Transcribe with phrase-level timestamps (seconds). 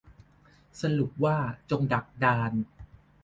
[0.81, 1.37] สรุปว่า
[1.69, 2.51] จงดักดาน